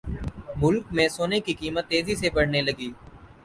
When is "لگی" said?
2.61-2.89